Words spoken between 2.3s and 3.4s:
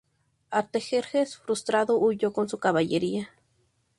con su caballería.